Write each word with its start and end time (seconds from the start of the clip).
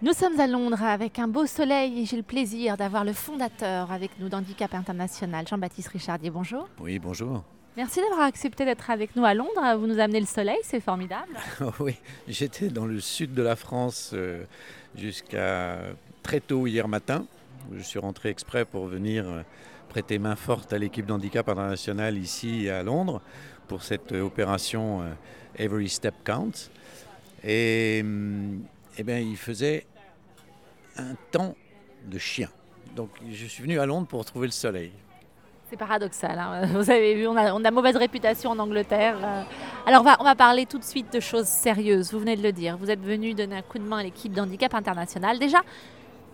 Nous 0.00 0.12
sommes 0.12 0.38
à 0.38 0.46
Londres 0.46 0.80
avec 0.84 1.18
un 1.18 1.26
beau 1.26 1.44
soleil 1.44 2.00
et 2.00 2.04
j'ai 2.04 2.16
le 2.16 2.22
plaisir 2.22 2.76
d'avoir 2.76 3.04
le 3.04 3.12
fondateur 3.12 3.90
avec 3.90 4.12
nous 4.20 4.28
d'Handicap 4.28 4.72
International, 4.72 5.44
Jean-Baptiste 5.48 5.88
Richardier. 5.88 6.30
Bonjour. 6.30 6.68
Oui, 6.78 7.00
bonjour. 7.00 7.42
Merci 7.76 8.00
d'avoir 8.00 8.20
accepté 8.20 8.64
d'être 8.64 8.90
avec 8.90 9.16
nous 9.16 9.24
à 9.24 9.34
Londres. 9.34 9.76
Vous 9.76 9.88
nous 9.88 9.98
amenez 9.98 10.20
le 10.20 10.26
soleil, 10.26 10.58
c'est 10.62 10.78
formidable. 10.78 11.36
oui, 11.80 11.96
j'étais 12.28 12.68
dans 12.68 12.86
le 12.86 13.00
sud 13.00 13.34
de 13.34 13.42
la 13.42 13.56
France 13.56 14.12
euh, 14.14 14.44
jusqu'à 14.94 15.78
très 16.22 16.38
tôt 16.38 16.68
hier 16.68 16.86
matin. 16.86 17.26
Je 17.74 17.82
suis 17.82 17.98
rentré 17.98 18.28
exprès 18.28 18.64
pour 18.64 18.86
venir 18.86 19.28
euh, 19.28 19.42
prêter 19.88 20.20
main 20.20 20.36
forte 20.36 20.72
à 20.72 20.78
l'équipe 20.78 21.06
d'handicap 21.06 21.48
international 21.48 22.16
ici 22.18 22.70
à 22.70 22.84
Londres 22.84 23.20
pour 23.66 23.82
cette 23.82 24.12
euh, 24.12 24.22
opération 24.22 25.02
Every 25.58 25.88
Step 25.88 26.14
Counts. 26.22 26.70
Et 27.42 28.02
hum, 28.04 28.62
eh 28.98 29.04
bien, 29.04 29.18
il 29.18 29.36
faisait 29.36 29.86
un 30.96 31.14
temps 31.30 31.54
de 32.04 32.18
chien. 32.18 32.48
Donc 32.96 33.10
je 33.30 33.46
suis 33.46 33.62
venu 33.62 33.78
à 33.78 33.86
Londres 33.86 34.08
pour 34.08 34.24
trouver 34.24 34.48
le 34.48 34.52
soleil. 34.52 34.90
C'est 35.70 35.76
paradoxal, 35.76 36.38
hein. 36.38 36.66
vous 36.74 36.90
avez 36.90 37.14
vu, 37.14 37.26
on 37.26 37.36
a, 37.36 37.52
on 37.52 37.62
a, 37.64 37.70
mauvaise 37.70 37.96
réputation 37.96 38.50
en 38.50 38.58
Angleterre. 38.58 39.16
Euh. 39.22 39.42
Alors 39.86 40.00
on 40.00 40.04
va, 40.04 40.16
on 40.18 40.24
va 40.24 40.34
parler 40.34 40.66
tout 40.66 40.78
de 40.78 40.84
suite 40.84 41.12
de 41.12 41.20
choses 41.20 41.46
sérieuses, 41.46 42.12
vous 42.12 42.18
venez 42.18 42.36
de 42.36 42.42
le 42.42 42.52
dire. 42.52 42.76
Vous 42.76 42.90
êtes 42.90 43.02
venu 43.02 43.34
donner 43.34 43.56
un 43.56 43.62
coup 43.62 43.78
de 43.78 43.84
main 43.84 43.98
à 43.98 44.02
l'équipe 44.02 44.32
d'handicap 44.32 44.74
international. 44.74 45.38
Déjà, 45.38 45.58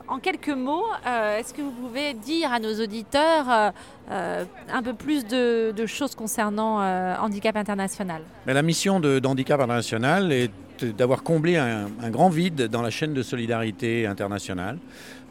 en 0.06 0.18
quelques 0.18 0.48
mots, 0.50 0.86
euh, 1.06 1.38
est-ce 1.38 1.52
que 1.52 1.62
vous 1.62 1.72
pouvez 1.72 2.14
dire 2.14 2.52
à 2.52 2.60
nos 2.60 2.80
auditeurs 2.80 3.72
euh, 4.10 4.44
un 4.72 4.82
peu 4.82 4.94
plus 4.94 5.26
de, 5.26 5.86
choses 5.86 6.14
concernant 6.14 6.78
Handicap 7.20 7.56
International? 7.56 8.22
La 8.46 8.62
mission 8.62 9.00
d'Handicap 9.00 9.60
International 9.60 10.32
est 10.32 10.50
d'avoir 10.82 11.22
comblé 11.22 11.56
un, 11.56 12.10
grand 12.10 12.28
vide 12.28 12.68
dans 12.68 12.82
la 12.82 12.90
chaîne 12.90 13.14
de 13.14 13.22
solidarité 13.22 14.06
internationale. 14.06 14.78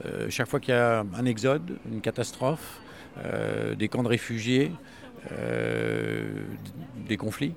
Euh, 0.05 0.27
chaque 0.29 0.47
fois 0.47 0.59
qu'il 0.59 0.73
y 0.73 0.77
a 0.77 1.03
un 1.15 1.25
exode, 1.25 1.77
une 1.91 2.01
catastrophe, 2.01 2.81
euh, 3.23 3.75
des 3.75 3.87
camps 3.87 4.03
de 4.03 4.07
réfugiés, 4.07 4.71
euh, 5.31 6.43
des 7.07 7.17
conflits, 7.17 7.53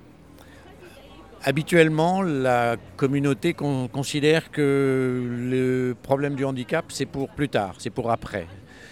habituellement, 1.45 2.23
la 2.23 2.77
communauté 2.97 3.55
considère 3.55 4.51
que 4.51 5.23
le 5.51 5.95
problème 6.03 6.35
du 6.35 6.45
handicap, 6.45 6.87
c'est 6.89 7.07
pour 7.07 7.29
plus 7.31 7.49
tard, 7.49 7.77
c'est 7.79 7.91
pour 7.91 8.11
après. 8.11 8.47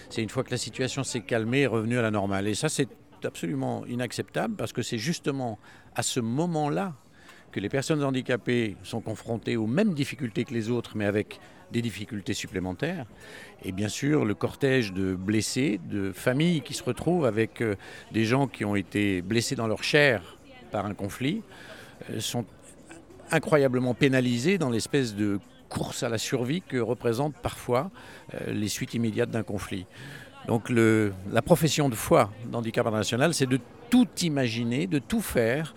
C'est 0.09 0.23
une 0.23 0.29
fois 0.29 0.43
que 0.43 0.51
la 0.51 0.57
situation 0.57 1.03
s'est 1.03 1.21
calmée 1.21 1.61
et 1.61 1.67
revenue 1.67 1.97
à 1.97 2.01
la 2.01 2.11
normale. 2.11 2.47
Et 2.47 2.55
ça, 2.55 2.69
c'est 2.69 2.87
absolument 3.23 3.85
inacceptable 3.87 4.55
parce 4.55 4.71
que 4.71 4.81
c'est 4.81 4.97
justement 4.97 5.57
à 5.95 6.03
ce 6.03 6.19
moment-là 6.19 6.93
que 7.55 7.61
les 7.61 7.69
personnes 7.69 8.03
handicapées 8.03 8.75
sont 8.83 8.99
confrontées 8.99 9.55
aux 9.55 9.65
mêmes 9.65 9.93
difficultés 9.93 10.43
que 10.43 10.53
les 10.53 10.69
autres, 10.69 10.97
mais 10.97 11.05
avec 11.05 11.39
des 11.71 11.81
difficultés 11.81 12.33
supplémentaires. 12.33 13.05
Et 13.63 13.71
bien 13.71 13.87
sûr, 13.87 14.25
le 14.25 14.33
cortège 14.33 14.91
de 14.91 15.15
blessés, 15.15 15.79
de 15.89 16.11
familles 16.11 16.59
qui 16.59 16.73
se 16.73 16.83
retrouvent 16.83 17.25
avec 17.25 17.61
euh, 17.61 17.75
des 18.11 18.25
gens 18.25 18.47
qui 18.47 18.65
ont 18.65 18.75
été 18.75 19.21
blessés 19.21 19.55
dans 19.55 19.67
leur 19.67 19.83
chair 19.83 20.37
par 20.69 20.85
un 20.85 20.93
conflit, 20.93 21.43
euh, 22.09 22.19
sont 22.19 22.43
incroyablement 23.31 23.93
pénalisés 23.93 24.57
dans 24.57 24.69
l'espèce 24.69 25.15
de 25.15 25.39
course 25.69 26.03
à 26.03 26.09
la 26.09 26.17
survie 26.17 26.61
que 26.61 26.75
représentent 26.75 27.37
parfois 27.41 27.89
euh, 28.33 28.51
les 28.51 28.67
suites 28.67 28.95
immédiates 28.95 29.31
d'un 29.31 29.43
conflit. 29.43 29.85
Donc 30.49 30.69
la 30.69 31.41
profession 31.41 31.87
de 31.87 31.95
foi 31.95 32.31
d'handicap 32.51 32.85
international, 32.85 33.33
c'est 33.33 33.47
de 33.47 33.59
tout 33.89 34.09
imaginer, 34.23 34.87
de 34.87 34.99
tout 34.99 35.21
faire 35.21 35.73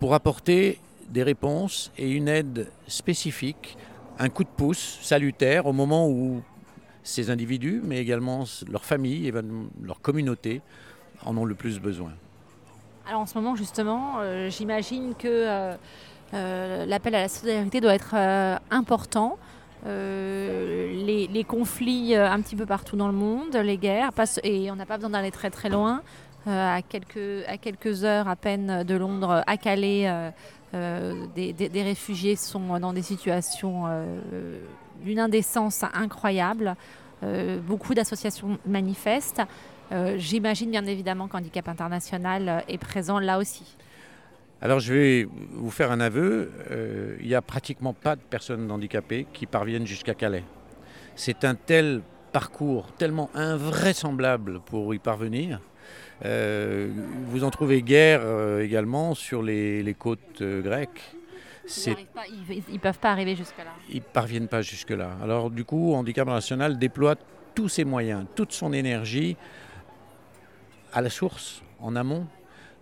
pour 0.00 0.12
apporter 0.12 0.78
des 1.10 1.22
réponses 1.22 1.92
et 1.98 2.10
une 2.10 2.28
aide 2.28 2.68
spécifique, 2.86 3.76
un 4.18 4.28
coup 4.28 4.44
de 4.44 4.48
pouce 4.48 4.98
salutaire 5.02 5.66
au 5.66 5.72
moment 5.72 6.08
où 6.08 6.42
ces 7.02 7.30
individus, 7.30 7.80
mais 7.84 7.98
également 7.98 8.44
leurs 8.70 8.84
familles 8.84 9.28
et 9.28 9.32
leur 9.82 10.00
communauté 10.00 10.62
en 11.24 11.36
ont 11.36 11.44
le 11.44 11.54
plus 11.54 11.80
besoin. 11.80 12.12
Alors 13.06 13.22
en 13.22 13.26
ce 13.26 13.36
moment 13.36 13.56
justement, 13.56 14.18
euh, 14.20 14.50
j'imagine 14.50 15.14
que 15.18 15.26
euh, 15.26 15.74
euh, 16.34 16.86
l'appel 16.86 17.14
à 17.14 17.22
la 17.22 17.28
solidarité 17.28 17.80
doit 17.80 17.94
être 17.94 18.14
important. 18.70 19.38
Les, 19.84 21.44
conflits 21.48 22.14
un 22.14 22.40
petit 22.42 22.54
peu 22.54 22.66
partout 22.66 22.96
dans 22.96 23.08
le 23.08 23.14
monde, 23.14 23.56
les 23.56 23.78
guerres, 23.78 24.10
et 24.44 24.70
on 24.70 24.76
n'a 24.76 24.86
pas 24.86 24.96
besoin 24.96 25.10
d'aller 25.10 25.30
très 25.30 25.50
très 25.50 25.70
loin. 25.70 26.02
à, 26.46 26.80
quelques, 26.88 27.46
à 27.48 27.56
quelques 27.58 28.04
heures 28.04 28.28
à 28.28 28.36
peine 28.36 28.84
de 28.84 28.94
Londres, 28.94 29.42
à 29.46 29.56
Calais, 29.56 30.32
des, 30.72 31.82
réfugiés 31.82 32.36
sont 32.36 32.78
dans 32.78 32.92
des 32.92 33.02
situations 33.02 33.84
euh, 33.86 34.60
d'une 35.02 35.18
indécence 35.18 35.84
incroyable. 35.94 36.76
Euh, 37.22 37.58
beaucoup 37.60 37.94
d'associations 37.94 38.58
manifestent. 38.66 39.42
J'imagine 40.18 40.70
bien 40.70 40.86
évidemment 40.86 41.26
qu'Handicap 41.26 41.68
International 41.68 42.62
est 42.68 42.78
présent 42.78 43.18
là 43.18 43.38
aussi. 43.38 43.76
Alors 44.62 44.78
je 44.78 44.94
vais 44.94 45.28
vous 45.50 45.72
faire 45.72 45.90
un 45.90 45.98
aveu, 45.98 46.52
il 47.20 47.26
n'y 47.26 47.34
a 47.34 47.42
pratiquement 47.42 47.92
pas 47.92 48.14
de 48.14 48.20
personnes 48.20 48.70
handicapées 48.70 49.26
qui 49.32 49.46
parviennent 49.46 49.88
jusqu'à 49.88 50.14
Calais. 50.14 50.44
C'est 51.16 51.44
un 51.44 51.56
tel 51.56 52.02
parcours 52.30 52.92
tellement 52.92 53.30
invraisemblable 53.34 54.60
pour 54.60 54.94
y 54.94 54.98
parvenir 54.98 55.58
euh, 55.58 55.69
vous 56.22 57.44
en 57.44 57.50
trouvez 57.50 57.82
guère 57.82 58.20
euh, 58.24 58.62
également 58.62 59.14
sur 59.14 59.42
les, 59.42 59.94
côtes 59.98 60.42
euh, 60.42 60.60
grecques. 60.60 61.14
Ils 61.86 61.94
ne 62.72 62.78
peuvent 62.78 62.98
pas 62.98 63.12
arriver 63.12 63.36
jusque-là. 63.36 63.72
Ils 63.90 63.96
ne 63.96 64.00
parviennent 64.00 64.48
pas 64.48 64.62
jusque-là. 64.62 65.12
Alors 65.22 65.50
du 65.50 65.64
coup, 65.64 65.94
Handicap 65.94 66.28
National 66.28 66.78
déploie 66.78 67.14
tous 67.54 67.68
ses 67.68 67.84
moyens, 67.84 68.26
toute 68.34 68.52
son 68.52 68.72
énergie 68.72 69.36
à 70.92 71.00
la 71.00 71.10
source, 71.10 71.62
en 71.78 71.94
amont, 71.94 72.26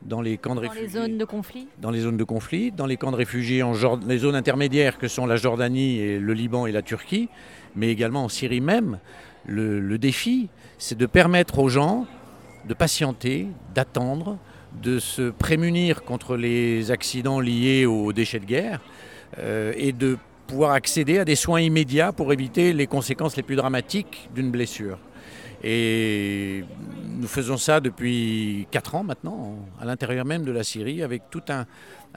dans 0.03 0.23
les 0.23 0.39
camps 0.39 0.55
de 0.55 0.61
réfugiés. 0.61 0.87
Dans 0.87 1.03
les 1.03 1.09
zones 1.09 1.19
de 1.19 1.25
conflit 1.25 1.69
Dans 1.79 1.91
les 1.91 2.01
zones 2.01 2.17
de 2.17 2.25
conflit, 2.25 2.73
dans 2.73 2.87
les 2.87 2.97
camps 2.97 3.11
de 3.11 3.17
réfugiés, 3.17 3.63
en 3.63 3.75
les 4.07 4.19
zones 4.19 4.37
intermédiaires 4.37 4.97
que 4.99 5.09
sont 5.09 5.27
la 5.27 5.37
Jordanie 5.37 5.99
et 5.99 6.19
le 6.19 6.33
Liban 6.33 6.67
et 6.67 6.73
la 6.73 6.83
Turquie, 6.83 7.29
mais 7.77 7.91
également 7.91 8.25
en 8.25 8.29
Syrie 8.29 8.61
même. 8.61 8.99
le 9.47 9.97
défi, 9.99 10.49
c'est 10.79 10.97
de 10.97 11.07
permettre 11.07 11.59
aux 11.59 11.69
gens 11.69 12.07
de 12.69 12.75
patienter, 12.75 13.49
d'attendre, 13.75 14.39
de 14.83 14.99
se 14.99 15.31
prémunir 15.31 16.05
contre 16.05 16.37
les 16.37 16.91
accidents 16.91 17.41
liés 17.41 17.87
aux 17.87 18.13
déchets 18.13 18.41
de 18.41 18.45
guerre 18.45 18.81
euh, 19.39 19.73
et 19.77 19.93
de 19.93 20.19
pouvoir 20.47 20.73
accéder 20.73 21.19
à 21.19 21.25
des 21.25 21.37
soins 21.37 21.61
immédiats 21.61 22.13
pour 22.13 22.33
éviter 22.33 22.73
les 22.73 22.87
conséquences 22.87 23.37
les 23.37 23.43
plus 23.43 23.57
dramatiques 23.57 24.29
d'une 24.35 24.51
blessure. 24.51 24.99
Et 25.65 26.65
nous 27.19 27.27
faisons 27.27 27.57
ça 27.57 27.81
depuis 27.81 28.67
4 28.71 28.95
ans 28.95 29.03
maintenant, 29.03 29.57
à 29.81 29.85
l'intérieur 29.85 30.25
même 30.25 30.45
de 30.45 30.53
la 30.53 30.63
Syrie, 30.63 31.03
avec 31.03 31.31
tout 31.31 31.43
un, 31.49 31.67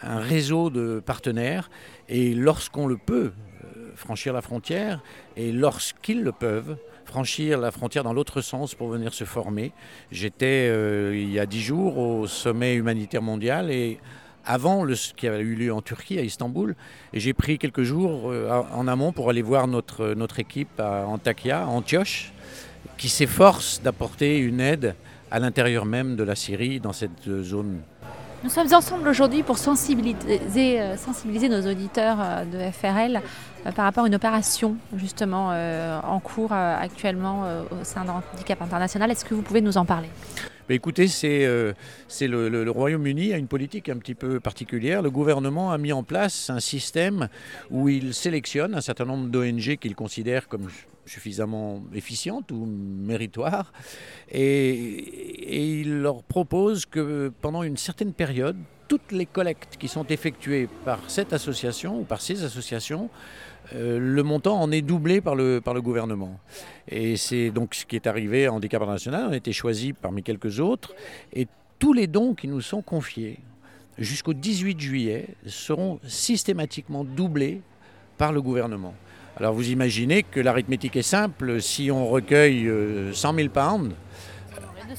réseau 0.04 0.70
de 0.70 1.02
partenaires. 1.04 1.70
Et 2.08 2.34
lorsqu'on 2.34 2.88
le 2.88 2.98
peut, 2.98 3.32
euh, 3.64 3.92
franchir 3.96 4.34
la 4.34 4.42
frontière, 4.42 5.02
et 5.36 5.52
lorsqu'ils 5.52 6.22
le 6.22 6.32
peuvent, 6.32 6.78
franchir 7.12 7.60
la 7.60 7.72
frontière 7.72 8.06
dans 8.06 8.14
l'autre 8.14 8.40
sens 8.40 8.74
pour 8.74 8.88
venir 8.88 9.14
se 9.14 9.26
former. 9.26 9.74
J'étais 10.14 10.70
euh, 10.70 11.12
il 11.14 11.30
y 11.30 11.40
a 11.40 11.46
dix 11.46 11.60
jours 11.60 11.98
au 11.98 12.26
sommet 12.26 12.76
humanitaire 12.76 13.22
mondial 13.22 13.70
et 13.70 14.00
avant 14.46 14.88
ce 14.96 15.14
qui 15.14 15.28
a 15.28 15.38
eu 15.40 15.56
lieu 15.56 15.74
en 15.74 15.82
Turquie, 15.82 16.18
à 16.20 16.22
Istanbul, 16.22 16.74
et 17.12 17.20
j'ai 17.20 17.34
pris 17.34 17.58
quelques 17.58 17.84
jours 17.84 18.32
euh, 18.32 18.50
en 18.74 18.88
amont 18.88 19.12
pour 19.12 19.30
aller 19.30 19.42
voir 19.42 19.68
notre, 19.68 20.14
notre 20.14 20.40
équipe 20.40 20.80
à 20.80 21.06
Antakya, 21.06 21.68
Antioche, 21.68 22.32
qui 22.98 23.10
s'efforce 23.10 23.82
d'apporter 23.84 24.38
une 24.38 24.62
aide 24.62 24.96
à 25.32 25.40
l'intérieur 25.40 25.86
même 25.86 26.16
de 26.16 26.24
la 26.24 26.36
Syrie, 26.36 26.80
dans 26.80 26.94
cette 26.94 27.30
zone 27.42 27.82
nous 28.44 28.50
sommes 28.50 28.74
ensemble 28.74 29.08
aujourd'hui 29.08 29.44
pour 29.44 29.58
sensibiliser, 29.58 30.82
euh, 30.82 30.96
nos 31.50 31.72
auditeurs 31.72 32.18
euh, 32.20 32.46
de 32.46 32.72
FRL 32.72 33.22
euh, 33.66 33.72
par 33.72 33.86
rapport 33.86 34.06
à 34.06 34.08
une 34.08 34.16
opération 34.16 34.78
justement 34.96 35.50
en 35.50 36.20
cours 36.20 36.52
actuellement 36.52 37.44
au 37.72 37.84
sein 37.84 38.04
de 38.04 38.10
Handicap 38.10 38.62
International. 38.62 39.12
Est-ce 39.12 39.26
que 39.26 39.36
vous 39.36 39.42
pouvez 39.42 39.62
nous 39.62 39.78
en 39.78 39.86
parler? 39.86 40.08
Écoutez, 40.70 41.08
c'est 41.08 41.46
le, 41.46 42.66
Royaume-Uni 42.70 43.34
a 43.34 43.38
une 43.38 43.48
politique 43.48 43.90
un 43.90 43.98
petit 43.98 44.16
peu 44.16 44.40
particulière. 44.40 45.02
Le 45.02 45.12
gouvernement 45.12 45.72
a 45.72 45.78
mis 45.78 45.94
en 45.94 46.04
place 46.04 46.50
un 46.50 46.60
système 46.60 47.28
où 47.70 47.90
il 47.90 48.14
sélectionne 48.14 48.74
un 48.74 48.82
certain 48.82 49.06
nombre 49.06 49.28
d'ONG 49.28 49.78
qu'il 49.78 49.96
considère 49.96 50.48
comme 50.48 50.68
suffisamment 51.12 51.84
efficientes 51.94 52.52
ou 52.52 52.66
méritoires. 52.66 53.74
Et, 54.32 55.82
il 55.82 56.02
leur 56.02 56.24
propose 56.24 56.86
que 56.86 57.32
pendant 57.42 57.64
une 57.64 57.78
certaine 57.78 58.14
période, 58.14 58.58
toutes 58.88 59.12
les 59.12 59.26
collectes 59.26 59.78
qui 59.78 59.88
sont 59.88 60.06
effectuées 60.08 60.68
par 60.86 61.00
cette 61.08 61.34
association 61.34 62.00
ou 62.00 62.04
par 62.04 62.22
ces 62.22 62.44
associations, 62.44 63.10
euh, 63.74 64.00
le 64.00 64.24
montant 64.24 64.60
en 64.60 64.72
est 64.72 64.82
doublé 64.82 65.22
par 65.22 65.36
le, 65.36 65.62
par 65.62 65.74
le 65.74 65.82
gouvernement. 65.82 66.40
Et 66.88 67.16
c'est 67.16 67.52
donc 67.52 67.76
ce 67.76 67.86
qui 67.86 67.96
est 67.96 68.08
arrivé 68.08 68.46
à 68.46 68.54
Handicap 68.54 68.82
International. 68.82 69.26
On 69.30 69.34
a 69.34 69.38
été 69.38 69.54
choisi 69.54 69.94
parmi 69.94 70.24
quelques 70.24 70.60
autres. 70.60 70.94
Et 71.34 71.48
tous 71.80 71.94
les 71.94 72.08
dons 72.08 72.34
qui 72.34 72.48
nous 72.48 72.62
sont 72.62 72.82
confiés 72.82 73.40
jusqu'au 73.98 74.34
18 74.34 74.80
juillet 74.80 75.28
seront 75.46 76.00
systématiquement 76.06 77.04
doublés 77.04 77.62
par 78.18 78.32
le 78.32 78.42
gouvernement. 78.42 78.94
Alors 79.38 79.54
vous 79.54 79.70
imaginez 79.70 80.24
que 80.24 80.40
l'arithmétique 80.40 80.96
est 80.96 81.02
simple, 81.02 81.62
si 81.62 81.90
on 81.90 82.08
recueille 82.08 82.70
100 83.14 83.34
000 83.34 83.50
pounds, 83.50 83.94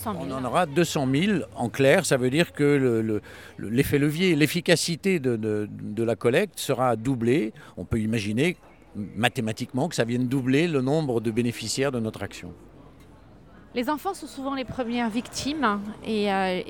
on 0.06 0.30
en 0.30 0.44
aura 0.44 0.66
200 0.66 1.06
000. 1.12 1.32
En 1.54 1.68
clair, 1.68 2.06
ça 2.06 2.16
veut 2.16 2.30
dire 2.30 2.52
que 2.52 3.20
l'effet 3.58 3.98
levier, 3.98 4.34
l'efficacité 4.34 5.18
de, 5.20 6.02
la 6.02 6.16
collecte 6.16 6.58
sera 6.58 6.96
doublée. 6.96 7.52
On 7.76 7.84
peut 7.84 8.00
imaginer 8.00 8.56
mathématiquement 8.94 9.88
que 9.88 9.94
ça 9.94 10.04
vienne 10.04 10.28
doubler 10.28 10.68
le 10.68 10.82
nombre 10.82 11.20
de 11.20 11.30
bénéficiaires 11.30 11.92
de 11.92 12.00
notre 12.00 12.22
action. 12.22 12.52
Les 13.74 13.88
enfants 13.88 14.12
sont 14.12 14.26
souvent 14.26 14.54
les 14.54 14.66
premières 14.66 15.08
victimes 15.08 15.80
et, 16.04 16.30
euh, 16.30 16.60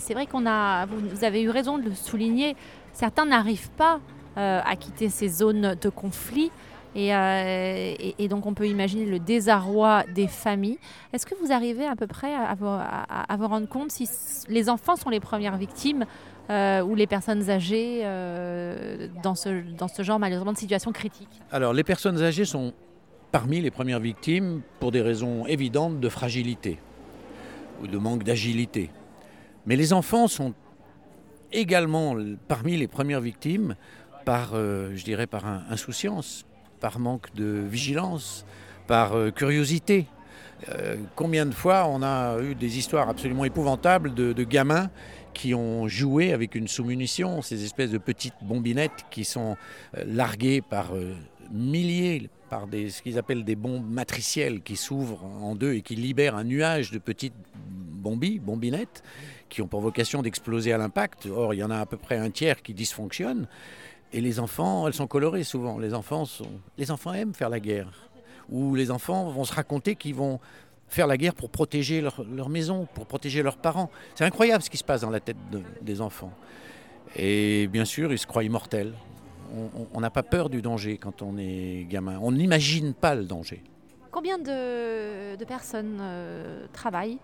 c'est 0.00 0.12
vrai 0.12 0.26
qu'on 0.26 0.44
a, 0.44 0.86
vous 0.86 1.22
avez 1.22 1.40
eu 1.40 1.50
raison 1.50 1.78
de 1.78 1.84
le 1.84 1.94
souligner, 1.94 2.56
certains 2.92 3.26
n'arrivent 3.26 3.70
pas 3.70 4.00
euh, 4.36 4.60
à 4.64 4.74
quitter 4.74 5.08
ces 5.08 5.28
zones 5.28 5.76
de 5.80 5.88
conflit. 5.88 6.50
Euh, 6.96 7.94
et, 8.18 8.28
donc 8.28 8.46
on 8.46 8.54
peut 8.54 8.68
imaginer 8.68 9.06
le 9.06 9.18
désarroi 9.18 10.04
des 10.14 10.26
familles. 10.26 10.78
Est-ce 11.12 11.26
que 11.26 11.34
vous 11.42 11.52
arrivez 11.52 11.86
à 11.86 11.96
peu 11.96 12.06
près 12.06 12.34
à 12.34 12.54
vous, 12.54 13.46
rendre 13.48 13.68
compte 13.68 13.90
si 13.90 14.08
les 14.48 14.68
enfants 14.68 14.96
sont 14.96 15.08
les 15.08 15.20
premières 15.20 15.56
victimes 15.56 16.04
euh, 16.50 16.82
ou 16.82 16.94
les 16.94 17.06
personnes 17.06 17.48
âgées 17.48 18.00
euh, 18.04 19.08
dans, 19.22 19.34
ce, 19.34 19.62
dans 19.76 19.88
ce 19.88 20.02
genre 20.02 20.18
malheureusement 20.18 20.52
de 20.52 20.58
situation 20.58 20.92
critique? 20.92 21.30
Alors 21.50 21.72
les 21.72 21.84
personnes 21.84 22.20
âgées 22.22 22.44
sont 22.44 22.74
parmi 23.30 23.62
les 23.62 23.70
premières 23.70 24.00
victimes 24.00 24.60
pour 24.78 24.92
des 24.92 25.00
raisons 25.00 25.46
évidentes 25.46 25.98
de 26.00 26.08
fragilité 26.10 26.78
ou 27.82 27.86
de 27.86 27.96
manque 27.96 28.22
d'agilité. 28.22 28.90
Mais 29.64 29.76
les 29.76 29.94
enfants 29.94 30.28
sont 30.28 30.52
également 31.52 32.14
parmi 32.48 32.76
les 32.76 32.88
premières 32.88 33.20
victimes 33.20 33.76
par, 34.26 34.54
je 34.54 35.04
dirais, 35.04 35.26
par 35.26 35.46
insouciance, 35.46 36.44
par 36.82 36.98
manque 36.98 37.32
de 37.34 37.64
vigilance, 37.66 38.44
par 38.86 39.14
euh, 39.14 39.30
curiosité. 39.30 40.06
Euh, 40.68 40.96
combien 41.14 41.46
de 41.46 41.54
fois 41.54 41.86
on 41.88 42.02
a 42.02 42.40
eu 42.42 42.54
des 42.54 42.76
histoires 42.76 43.08
absolument 43.08 43.44
épouvantables 43.44 44.12
de, 44.12 44.44
gamins 44.44 44.90
qui 45.32 45.54
ont 45.54 45.88
joué 45.88 46.32
avec 46.32 46.54
une 46.54 46.68
sous-munition, 46.68 47.40
ces 47.40 47.64
espèces 47.64 47.90
de 47.90 47.98
petites 47.98 48.34
bombinettes 48.42 49.06
qui 49.10 49.24
sont 49.24 49.56
euh, 49.96 50.04
larguées 50.06 50.60
par 50.60 50.92
milliers, 51.50 52.28
par 52.50 52.66
des, 52.66 52.90
ce 52.90 53.00
qu'ils 53.00 53.18
appellent 53.18 53.44
des 53.44 53.56
bombes 53.56 53.88
matricielles 53.88 54.60
qui 54.60 54.76
s'ouvrent 54.76 55.24
en 55.24 55.54
deux 55.54 55.74
et 55.74 55.82
qui 55.82 55.94
libèrent 55.94 56.34
un 56.34 56.44
nuage 56.44 56.90
de 56.90 56.98
petites 56.98 57.34
bombilles, 57.54 58.40
bombinettes, 58.40 59.02
qui 59.48 59.62
ont 59.62 59.68
pour 59.68 59.80
vocation 59.80 60.22
d'exploser 60.22 60.72
à 60.72 60.78
l'impact. 60.78 61.26
Or, 61.26 61.54
il 61.54 61.58
y 61.58 61.64
en 61.64 61.70
a 61.70 61.78
à 61.78 61.86
peu 61.86 61.96
près 61.96 62.16
un 62.16 62.30
tiers 62.30 62.62
qui 62.62 62.74
dysfonctionnent. 62.74 63.46
Et 64.12 64.20
les 64.20 64.40
enfants, 64.40 64.86
elles 64.86 64.94
sont 64.94 65.06
colorées 65.06 65.44
souvent. 65.44 65.78
Les 65.78 65.94
enfants, 65.94 66.24
aiment 67.14 67.34
faire 67.34 67.48
la 67.48 67.60
guerre. 67.60 67.90
Ou 68.50 68.74
les 68.74 68.90
enfants 68.90 69.30
vont 69.30 69.44
se 69.44 69.54
raconter 69.54 69.96
qu'ils 69.96 70.14
vont 70.14 70.38
faire 70.88 71.06
la 71.06 71.16
guerre 71.16 71.34
pour 71.34 71.48
protéger 71.48 72.02
leur, 72.02 72.48
maison, 72.50 72.86
pour 72.92 73.06
protéger 73.06 73.42
leurs 73.42 73.56
parents. 73.56 73.90
C'est 74.14 74.24
incroyable 74.24 74.62
ce 74.62 74.68
qui 74.68 74.76
se 74.76 74.84
passe 74.84 75.00
dans 75.00 75.10
la 75.10 75.20
tête 75.20 75.38
des 75.80 76.00
enfants. 76.02 76.32
Et 77.16 77.66
bien 77.68 77.86
sûr, 77.86 78.12
ils 78.12 78.18
se 78.18 78.26
croient 78.26 78.44
immortels. 78.44 78.92
On 79.92 80.00
n'a 80.00 80.10
pas 80.10 80.22
peur 80.22 80.48
du 80.48 80.62
danger 80.62 80.98
quand 80.98 81.22
on 81.22 81.36
est 81.38 81.86
gamin. 81.88 82.18
On 82.20 82.32
n'imagine 82.32 82.94
pas 82.94 83.14
le 83.14 83.24
danger. 83.24 83.62
Combien 84.10 84.38
de, 84.38 85.42
personnes 85.44 85.98
euh, 86.00 86.66
travaillent 86.72 87.18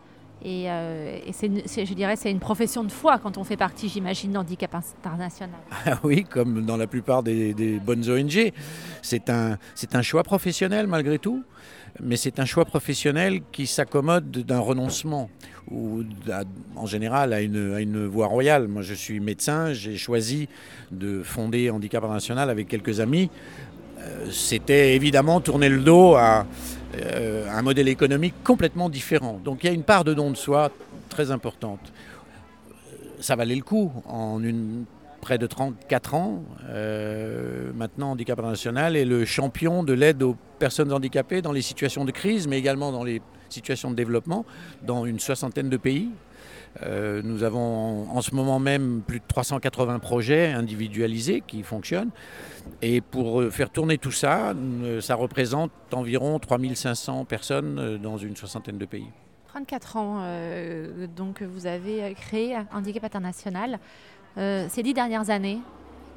et, 0.44 0.70
euh, 0.70 1.18
je 1.26 1.94
dirais, 1.94 2.16
c'est 2.16 2.30
une 2.30 2.38
profession 2.38 2.84
de 2.84 2.92
foi 2.92 3.18
quand 3.18 3.38
on 3.38 3.44
fait 3.44 3.56
partie, 3.56 3.88
j'imagine, 3.88 4.32
d'Handicap 4.32 4.74
International. 4.74 5.56
Ah 5.86 5.98
oui, 6.04 6.24
comme 6.24 6.64
dans 6.64 6.76
la 6.76 6.86
plupart 6.86 7.22
des, 7.22 7.80
bonnes 7.84 8.08
ONG. 8.08 8.52
C'est 9.02 9.30
un, 9.30 9.58
un 9.92 10.02
choix 10.02 10.22
professionnel 10.22 10.86
malgré 10.86 11.18
tout, 11.18 11.42
mais 12.00 12.16
c'est 12.16 12.38
un 12.38 12.44
choix 12.44 12.64
professionnel 12.64 13.40
qui 13.52 13.66
s'accommode 13.66 14.30
d'un 14.30 14.60
renoncement 14.60 15.30
ou 15.70 16.02
en 16.76 16.86
général 16.86 17.32
à 17.32 17.40
une, 17.40 17.74
à 17.74 17.80
une 17.80 18.06
voie 18.06 18.26
royale. 18.26 18.68
Moi, 18.68 18.82
je 18.82 18.94
suis 18.94 19.20
médecin, 19.20 19.72
j'ai 19.72 19.96
choisi 19.96 20.48
de 20.90 21.22
fonder 21.22 21.70
Handicap 21.70 22.04
International 22.04 22.50
avec 22.50 22.68
quelques 22.68 23.00
amis. 23.00 23.30
Euh, 24.00 24.30
c'était 24.30 24.94
évidemment 24.94 25.40
tourner 25.40 25.68
le 25.68 25.80
dos 25.80 26.14
à 26.14 26.46
euh, 26.96 27.48
un 27.50 27.62
modèle 27.62 27.88
économique 27.88 28.34
complètement 28.44 28.88
différent. 28.88 29.40
Donc 29.44 29.62
il 29.62 29.66
y 29.66 29.70
a 29.70 29.72
une 29.72 29.82
part 29.82 30.04
de 30.04 30.14
don 30.14 30.30
de 30.30 30.36
soi 30.36 30.70
très 31.08 31.30
importante. 31.30 31.92
Euh, 32.72 32.96
ça 33.20 33.36
valait 33.36 33.56
le 33.56 33.62
coup 33.62 33.92
en 34.06 34.40
près 35.20 35.38
de 35.38 35.46
34 35.46 36.14
ans. 36.14 36.42
Maintenant, 37.74 38.12
Handicap 38.12 38.38
International 38.38 38.96
est 38.96 39.04
le 39.04 39.24
champion 39.24 39.82
de 39.82 39.92
l'aide 39.92 40.22
aux 40.22 40.36
personnes 40.60 40.92
handicapées 40.92 41.42
dans 41.42 41.52
les 41.52 41.60
situations 41.60 42.04
de 42.04 42.12
crise, 42.12 42.46
mais 42.46 42.56
également 42.56 42.92
dans 42.92 43.02
les 43.02 43.20
situations 43.48 43.90
de 43.90 43.96
développement, 43.96 44.44
dans 44.86 45.06
une 45.06 45.18
soixantaine 45.18 45.68
de 45.68 45.76
pays. 45.76 46.10
Nous 46.84 47.42
avons 47.42 48.08
en 48.10 48.20
ce 48.20 48.34
moment 48.34 48.58
même 48.58 49.02
plus 49.06 49.18
de 49.18 49.24
380 49.26 49.98
projets 49.98 50.52
individualisés 50.52 51.42
qui 51.46 51.62
fonctionnent. 51.62 52.10
Et 52.82 53.00
pour 53.00 53.40
euh, 53.40 53.50
faire 53.50 53.70
tourner 53.70 53.98
tout 53.98 54.10
ça, 54.10 54.50
euh, 54.50 55.00
ça 55.00 55.14
représente 55.14 55.72
environ 55.92 56.38
3500 56.38 57.24
personnes 57.24 57.78
euh, 57.78 57.98
dans 57.98 58.18
une 58.18 58.36
soixantaine 58.36 58.78
de 58.78 58.84
pays. 58.84 59.08
34 59.48 59.96
ans, 59.96 60.22
donc 61.16 61.42
vous 61.42 61.66
avez 61.66 62.14
créé 62.14 62.56
Handicap 62.70 63.02
International. 63.02 63.78
ces 64.36 64.82
dix 64.84 64.92
dernières 64.92 65.30
années, 65.30 65.58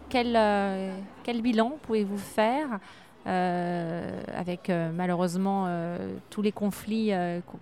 quel 0.10 1.42
bilan 1.42 1.78
pouvez-vous 1.82 2.18
faire 2.18 2.68
avec 3.26 4.70
malheureusement 4.94 5.74
tous 6.30 6.42
les 6.42 6.52
conflits 6.52 7.12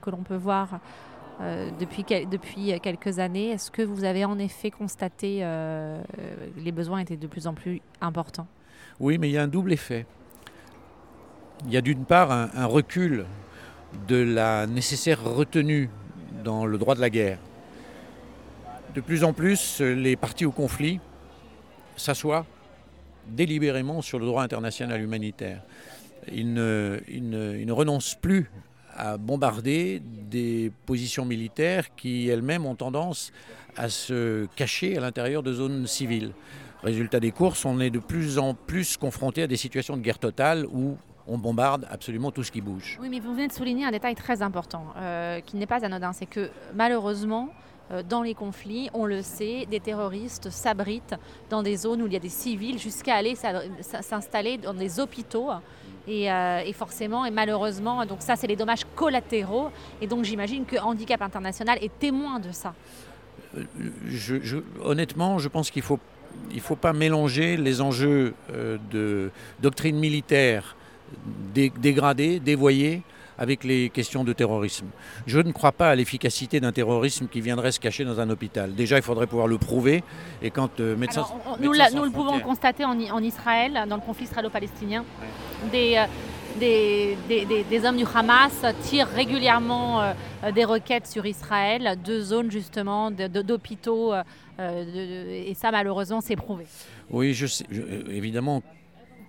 que 0.02 0.10
l'on 0.10 0.24
peut 0.24 0.36
voir 0.36 0.80
depuis, 1.80 2.04
depuis 2.04 2.80
quelques 2.82 3.20
années 3.20 3.52
Est-ce 3.52 3.72
que 3.72 3.82
vous 3.82 4.04
avez 4.04 4.26
en 4.26 4.38
effet 4.40 4.72
constaté 4.72 5.40
que 5.40 6.00
les 6.58 6.72
besoins 6.72 7.00
étaient 7.00 7.18
de 7.18 7.28
plus 7.28 7.48
en 7.48 7.54
plus 7.54 7.82
importants? 8.02 8.48
Oui, 9.00 9.18
mais 9.18 9.30
il 9.30 9.32
y 9.32 9.38
a 9.38 9.44
un 9.44 9.48
double 9.48 9.72
effet. 9.72 10.06
Il 11.66 11.74
y 11.74 11.78
a 11.78 11.82
d'une 11.82 12.06
part 12.06 12.32
un, 12.32 12.66
recul 12.66 13.26
de 14.08 14.18
la 14.18 14.68
nécessaire 14.68 15.24
retenue 15.24 15.90
dans 16.44 16.66
le 16.66 16.78
droit 16.78 16.96
de 16.96 17.02
la 17.02 17.10
guerre. 17.10 17.40
De 18.96 19.02
plus 19.02 19.24
en 19.24 19.34
plus, 19.34 19.82
les 19.82 20.16
partis 20.16 20.46
au 20.46 20.52
conflit 20.52 21.00
s'assoient 21.96 22.46
délibérément 23.28 24.02
sur 24.02 24.20
le 24.20 24.26
droit 24.26 24.44
international 24.44 25.02
humanitaire. 25.02 25.62
Ils 26.32 26.54
ne, 26.54 27.00
ne, 27.10 27.72
renoncent 27.72 28.16
plus 28.16 28.50
à 29.00 29.18
bombarder 29.18 30.02
des 30.04 30.72
positions 30.86 31.26
militaires 31.26 31.96
qui 31.96 32.28
elles-mêmes 32.28 32.66
ont 32.66 32.76
tendance 32.76 33.32
à 33.78 33.90
se 33.90 34.46
cacher 34.56 34.98
à 34.98 35.02
l'intérieur 35.02 35.42
de 35.42 35.54
zones 35.54 35.88
civiles. 35.88 36.34
Résultat 36.84 37.20
des 37.20 37.32
courses, 37.32 37.66
on 37.66 37.80
est 37.80 37.90
de 37.90 38.00
plus 38.00 38.38
en 38.38 38.54
plus 38.54 38.98
confronté 38.98 39.44
à 39.44 39.48
des 39.48 39.58
situations 39.58 39.96
de 39.98 40.02
guerre 40.02 40.20
totale 40.20 40.66
où 40.72 40.98
on 41.28 41.38
bombarde 41.38 41.86
absolument 41.90 42.32
tout 42.32 42.44
ce 42.44 42.52
qui 42.52 42.62
bouge. 42.62 42.98
Oui, 43.02 43.08
mais 43.10 43.20
vous 43.20 43.34
venez 43.34 43.48
de 43.48 43.54
souligner 43.54 43.86
un 43.86 43.92
détail 43.92 44.16
très 44.16 44.42
important 44.42 44.86
euh, 44.98 45.40
qui 45.42 45.58
n'est 45.58 45.68
pas 45.68 45.86
anodin, 45.86 46.12
c'est 46.12 46.26
que 46.26 46.50
malheureusement, 46.74 47.50
euh, 47.92 48.04
dans 48.04 48.22
les 48.22 48.34
conflits, 48.34 48.90
on 48.94 49.06
le 49.06 49.22
sait, 49.22 49.66
des 49.70 49.80
terroristes 49.80 50.50
s'abritent 50.50 51.16
dans 51.50 51.64
des 51.64 51.78
zones 51.78 52.02
où 52.02 52.08
il 52.08 52.14
y 52.14 52.18
a 52.18 52.20
des 52.20 52.30
civils 52.30 52.80
jusqu'à 52.80 53.16
aller 53.16 53.36
s'installer 53.82 54.58
dans 54.58 54.74
des 54.74 55.00
hôpitaux. 55.00 55.50
Et, 56.08 56.32
euh, 56.32 56.64
et, 56.66 56.74
forcément, 56.74 57.26
et 57.26 57.32
malheureusement, 57.32 58.06
donc 58.06 58.22
ça, 58.22 58.36
c'est 58.36 58.48
les 58.48 58.56
dommages 58.56 58.86
collatéraux. 58.96 59.70
Et 60.02 60.08
donc, 60.08 60.24
j'imagine 60.24 60.66
que 60.66 60.78
Handicap 60.78 61.22
International 61.22 61.78
est 61.82 61.92
témoin 62.00 62.40
de 62.40 62.52
ça. 62.52 62.74
Je, 64.08 64.58
honnêtement, 64.84 65.40
je 65.40 65.48
pense 65.48 65.72
qu'il 65.72 65.82
faut 65.82 66.00
il 66.52 66.58
ne 66.58 66.62
faut 66.62 66.76
pas 66.76 66.94
mélanger 66.94 67.58
les 67.58 67.82
enjeux 67.82 68.34
euh, 68.54 68.78
de 68.92 69.32
doctrine 69.62 69.98
militaire 69.98 70.76
dégradée, 71.54 72.40
dévoyée, 72.40 73.02
avec 73.40 73.64
les 73.64 73.90
questions 73.90 74.26
de 74.26 74.34
terrorisme. 74.34 74.88
Je 75.26 75.40
ne 75.40 75.52
crois 75.54 75.72
pas 75.72 75.90
à 75.90 75.96
l'efficacité 75.96 76.60
d'un 76.60 76.74
terrorisme 76.74 77.28
qui 77.28 77.40
viendrait 77.40 77.72
se 77.72 77.80
cacher 77.80 78.04
dans 78.04 78.20
un 78.20 78.30
hôpital. 78.30 78.76
Déjà, 78.76 78.98
il 78.98 79.02
faudrait 79.02 79.28
pouvoir 79.28 79.48
le 79.48 79.58
prouver. 79.58 80.04
Et 80.42 80.52
quand 80.52 80.82
euh, 80.82 80.98
médecins, 80.98 81.26
nous, 81.62 81.72
le 81.72 82.12
pouvons 82.12 82.40
constater 82.42 82.84
en, 82.84 83.24
Israël, 83.24 83.86
dans 83.88 83.96
le 83.96 84.02
conflit 84.02 84.26
israélo-palestinien. 84.26 85.06
Des, 85.72 86.06
euh, 86.62 87.16
des, 87.28 87.86
hommes 87.86 87.98
du 87.98 88.06
Hamas 88.14 88.66
tirent 88.84 89.08
régulièrement 89.08 90.02
euh, 90.02 90.14
des 90.54 90.66
requêtes 90.66 91.08
sur 91.08 91.26
Israël, 91.26 91.98
deux 92.04 92.22
zones 92.22 92.52
justement 92.52 93.12
d'hôpitaux, 93.12 94.14
euh, 94.14 94.24
et 95.48 95.54
ça 95.54 95.72
malheureusement 95.72 96.22
c'est 96.22 96.36
prouvé. 96.36 96.66
Oui, 97.10 97.34
je 97.34 97.46
sais, 97.46 97.66
évidemment 98.10 98.62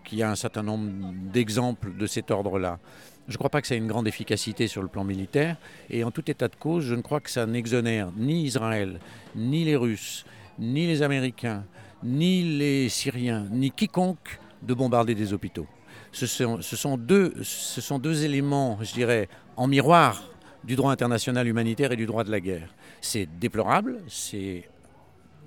qu'il 0.05 0.19
y 0.19 0.23
a 0.23 0.31
un 0.31 0.35
certain 0.35 0.63
nombre 0.63 0.91
d'exemples 1.33 1.97
de 1.97 2.07
cet 2.07 2.31
ordre-là. 2.31 2.79
Je 3.29 3.35
ne 3.35 3.39
crois 3.39 3.51
pas 3.51 3.61
que 3.61 3.67
ça 3.67 3.75
ait 3.75 3.79
une 3.79 3.87
grande 3.87 4.09
efficacité 4.09 4.67
sur 4.67 4.83
le 4.83 4.89
plan 4.89 5.05
militaire, 5.05 5.57
et 5.89 6.03
en 6.05 6.11
tout 6.11 6.29
état 6.31 6.49
de 6.49 6.57
cause, 6.57 6.85
je 6.85 6.95
ne 6.95 7.03
crois 7.03 7.21
que 7.21 7.31
ça 7.31 7.47
n'exonère 7.47 8.11
ni 8.17 8.45
Israël, 8.45 8.99
ni 9.37 9.65
les 9.65 9.77
Russes, 9.77 10.25
ni 10.59 10.87
les 10.87 11.03
Américains, 11.03 11.65
ni 12.03 12.43
les 12.43 12.89
Syriens, 12.89 13.47
ni 13.51 13.71
quiconque 13.71 14.41
de 14.63 14.75
bombarder 14.75 15.15
des 15.15 15.33
hôpitaux. 15.33 15.67
Ce 16.13 16.27
sont, 16.27 16.61
ce 16.61 16.77
sont, 16.77 16.97
deux, 16.97 17.35
ce 17.43 17.81
sont 17.81 17.99
deux 17.99 18.25
éléments, 18.25 18.79
je 18.83 18.93
dirais, 18.93 19.29
en 19.57 19.67
miroir 19.67 20.23
du 20.65 20.77
droit 20.77 20.93
international 20.93 21.47
humanitaire 21.47 21.93
et 21.93 21.97
du 21.97 22.07
droit 22.07 22.25
de 22.25 22.31
la 22.31 22.41
guerre. 22.41 22.75
C'est 23.01 23.27
déplorable, 23.39 24.03
c'est 24.09 24.69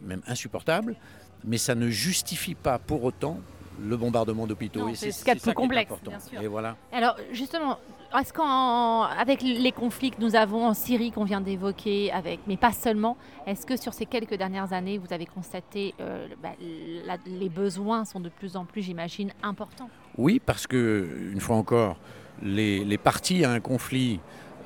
même 0.01 0.21
insupportable, 0.27 0.95
mais 1.43 1.57
ça 1.57 1.75
ne 1.75 1.89
justifie 1.89 2.55
pas 2.55 2.79
pour 2.79 3.03
autant 3.03 3.39
le 3.81 3.97
bombardement 3.97 4.47
d'hôpitaux. 4.47 4.93
C'est 4.93 5.11
ce 5.11 5.19
qu'il 5.19 5.29
y 5.29 5.31
a 5.31 5.35
de 5.35 5.41
plus 5.41 5.53
complexe. 5.53 5.93
Bien 6.03 6.19
sûr. 6.19 6.41
Et 6.41 6.47
voilà. 6.47 6.77
Alors 6.91 7.15
justement, 7.31 7.79
est-ce 8.17 8.31
qu'avec 8.31 9.41
les 9.41 9.71
conflits 9.71 10.11
que 10.11 10.21
nous 10.21 10.35
avons 10.35 10.67
en 10.67 10.73
Syrie 10.73 11.11
qu'on 11.11 11.23
vient 11.23 11.41
d'évoquer, 11.41 12.11
avec, 12.11 12.41
mais 12.47 12.57
pas 12.57 12.71
seulement, 12.71 13.17
est-ce 13.47 13.65
que 13.65 13.75
sur 13.75 13.93
ces 13.93 14.05
quelques 14.05 14.35
dernières 14.35 14.71
années, 14.73 14.99
vous 14.99 15.11
avez 15.11 15.25
constaté 15.25 15.95
euh, 15.99 16.27
bah, 16.41 16.51
les 16.59 17.49
besoins 17.49 18.05
sont 18.05 18.19
de 18.19 18.29
plus 18.29 18.55
en 18.55 18.65
plus, 18.65 18.83
j'imagine, 18.83 19.31
importants? 19.41 19.89
Oui, 20.17 20.41
parce 20.43 20.67
que 20.67 21.07
une 21.31 21.39
fois 21.39 21.55
encore, 21.55 21.97
les, 22.41 22.83
les 22.83 22.97
parties 22.97 23.43
à 23.45 23.51
un 23.51 23.59
conflit 23.59 24.19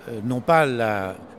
euh, 0.10 0.22
n'ont 0.22 0.42
pas 0.42 0.66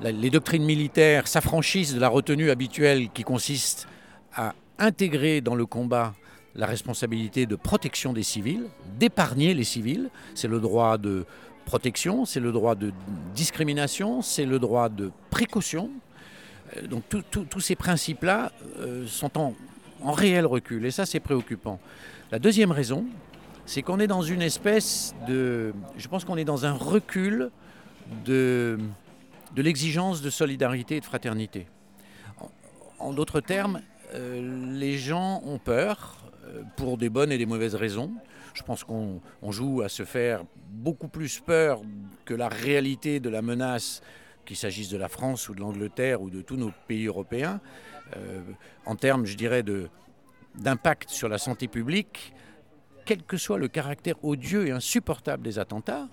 les 0.01 0.31
doctrines 0.31 0.65
militaires 0.65 1.27
s'affranchissent 1.27 1.95
de 1.95 2.01
la 2.01 2.09
retenue 2.09 2.51
habituelle 2.51 3.09
qui 3.11 3.23
consiste 3.23 3.89
à 4.35 4.55
intégrer 4.79 5.41
dans 5.41 5.55
le 5.55 5.67
combat 5.67 6.15
la 6.55 6.67
responsabilité 6.67 7.47
de 7.47 7.57
protection 7.57 8.13
des 8.13 8.23
civils, 8.23 8.65
d'épargner 8.99 9.55
les 9.55 9.65
civils. 9.65 10.11
C'est 10.35 10.49
le 10.49 10.61
droit 10.61 10.99
de 10.99 11.25
protection, 11.65 12.25
c'est 12.25 12.41
le 12.41 12.53
droit 12.53 12.75
de 12.75 12.93
discrimination, 13.35 14.23
c'est 14.23 14.45
le 14.45 14.59
droit 14.59 14.89
de 14.89 15.11
précaution. 15.31 15.91
Euh, 16.77 16.87
donc 16.87 17.05
tous 17.31 17.61
ces 17.61 17.77
principes-là 17.77 18.53
euh, 18.79 19.07
sont 19.07 19.39
en, 19.39 19.55
en, 20.03 20.13
réel 20.13 20.47
recul 20.47 20.85
et 20.85 20.91
ça 20.91 21.07
c'est 21.07 21.21
préoccupant. 21.21 21.79
La 22.31 22.39
deuxième 22.39 22.73
raison, 22.73 23.07
c'est 23.69 23.83
qu'on 23.83 24.01
est 24.01 24.07
dans 24.07 24.23
une 24.23 24.41
espèce 24.41 25.15
de... 25.27 25.75
Je 25.99 26.09
pense 26.09 26.25
qu'on 26.25 26.39
est 26.39 26.47
dans 26.47 26.65
un 26.65 26.73
recul 26.73 27.51
de, 28.25 28.79
l'exigence 29.55 30.23
de 30.23 30.31
solidarité 30.31 30.97
et 30.97 31.01
de 31.01 31.05
fraternité. 31.05 31.67
En, 32.99 33.13
d'autres 33.13 33.43
termes, 33.43 33.83
euh, 34.15 34.73
les 34.73 34.97
gens 34.97 35.43
ont 35.45 35.59
peur 35.59 36.17
euh, 36.47 36.63
pour 36.77 36.97
des 36.97 37.11
bonnes 37.11 37.31
et 37.31 37.37
des 37.37 37.45
mauvaises 37.45 37.75
raisons. 37.75 38.11
Je 38.55 38.63
pense 38.63 38.85
qu'on 38.85 39.21
joue 39.51 39.83
à 39.83 39.91
se 39.91 40.07
faire 40.07 40.45
beaucoup 40.71 41.09
plus 41.09 41.39
peur 41.41 41.83
que 42.25 42.33
la 42.33 42.49
réalité 42.49 43.21
de 43.21 43.29
la 43.29 43.43
menace, 43.43 44.01
qu'il 44.47 44.57
s'agisse 44.57 44.89
de 44.89 44.97
la 44.97 45.09
France 45.09 45.51
ou 45.51 45.55
de 45.55 45.61
l'Angleterre 45.61 46.23
ou 46.23 46.31
de 46.31 46.41
tous 46.41 46.57
nos 46.57 46.73
pays 46.87 47.05
européens, 47.05 47.61
euh, 48.17 48.41
en 48.87 48.97
termes, 48.97 49.27
je 49.27 49.37
dirais, 49.37 49.63
d'impact 50.55 51.11
sur 51.11 51.29
la 51.29 51.37
santé 51.37 51.69
publique, 51.69 52.33
quel 53.09 53.23
que 53.23 53.39
soit 53.39 53.57
le 53.57 53.69
caractère 53.69 54.23
odieux 54.23 54.67
et 54.67 54.71
insupportable 54.71 55.43
des 55.43 55.59
attentats, 55.59 56.09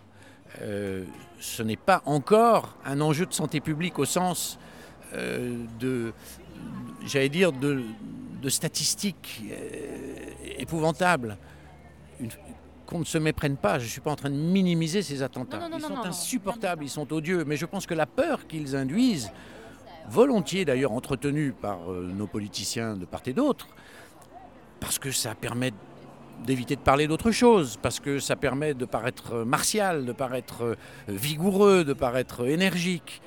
euh, 0.61 1.03
ce 1.41 1.61
n'est 1.61 1.75
pas 1.75 2.01
encore 2.05 2.77
un 2.85 3.01
enjeu 3.01 3.25
de 3.25 3.33
santé 3.33 3.59
publique 3.59 3.99
au 3.99 4.05
sens 4.05 4.57
euh, 5.13 5.65
de, 5.77 6.13
j'allais 7.05 7.27
dire, 7.27 7.51
de, 7.51 7.83
statistiques 8.47 9.43
euh, 9.51 10.15
épouvantables. 10.57 11.37
qu'on 12.85 12.99
ne 12.99 13.03
se 13.03 13.17
méprenne 13.17 13.57
pas, 13.57 13.77
je 13.77 13.83
ne 13.83 13.89
suis 13.89 13.99
pas 13.99 14.11
en 14.11 14.15
train 14.15 14.29
de 14.29 14.37
minimiser 14.37 15.01
ces 15.01 15.21
attentats. 15.21 15.67
ils 15.75 15.81
sont 15.81 15.97
insupportables, 15.97 16.85
ils 16.85 16.89
sont 16.89 17.11
odieux, 17.11 17.43
mais 17.43 17.57
je 17.57 17.65
pense 17.65 17.85
que 17.85 17.93
la 17.93 18.05
peur 18.05 18.47
qu'ils 18.47 18.73
induisent, 18.73 19.33
volontiers 20.07 20.63
d'ailleurs 20.63 20.93
entretenue 20.93 21.51
par 21.51 21.89
nos 21.89 22.27
politiciens 22.27 22.95
de 22.95 23.03
part 23.03 23.23
et 23.25 23.33
d'autre, 23.33 23.67
parce 24.79 24.97
que 24.97 25.11
ça 25.11 25.35
permet 25.35 25.73
d'éviter 26.45 26.75
de 26.75 26.81
parler 26.81 27.07
d'autre 27.07 27.31
chose, 27.31 27.77
parce 27.81 27.99
que 27.99 28.19
ça 28.19 28.35
permet 28.35 28.73
de 28.73 28.85
paraître 28.85 29.43
martial, 29.43 30.05
de 30.05 30.11
paraître 30.11 30.63
euh, 30.63 30.75
vigoureux, 31.07 31.83
de 31.83 31.93
paraître 31.93 32.47
énergique. 32.47 33.21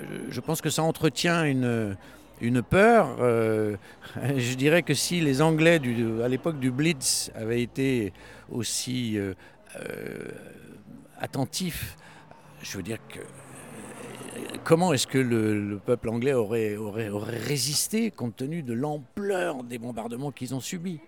Euh, 0.00 0.04
je 0.30 0.40
pense 0.40 0.60
que 0.60 0.70
ça 0.70 0.82
entretient 0.82 1.44
une, 1.44 1.96
une 2.40 2.62
peur. 2.62 3.16
Euh, 3.20 3.76
je 4.36 4.54
dirais 4.54 4.82
que 4.82 4.94
si 4.94 5.20
les 5.20 5.42
Anglais 5.42 5.80
à 6.24 6.28
l'époque 6.28 6.58
du 6.58 6.70
Blitz 6.70 7.30
avaient 7.34 7.62
été 7.62 8.12
aussi 8.50 9.18
attentifs, 11.18 11.96
je 12.62 12.76
veux 12.76 12.82
dire 12.82 12.98
que 13.08 13.20
comment 14.64 14.92
est-ce 14.92 15.06
que 15.06 15.18
le, 15.18 15.80
peuple 15.84 16.08
anglais 16.08 16.34
aurait, 16.34 16.76
aurait, 16.76 17.08
aurait 17.08 17.38
résisté 17.38 18.10
compte 18.10 18.36
tenu 18.36 18.62
de 18.62 18.74
l'ampleur 18.74 19.62
des 19.64 19.78
bombardements 19.78 20.30
qu'ils 20.30 20.54
ont 20.54 20.60
subis? 20.60 21.00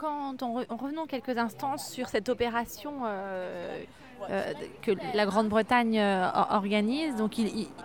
Quand 0.00 0.42
on, 0.42 0.54
revenons 0.54 1.06
quelques 1.06 1.36
instants 1.36 1.76
sur 1.76 2.08
cette 2.08 2.30
opération 2.30 3.02
euh, 3.04 3.82
euh, 4.30 4.52
que 4.80 4.92
la 5.14 5.26
Grande-Bretagne 5.26 5.98
euh, 5.98 6.26
organise, 6.50 7.16
donc 7.16 7.38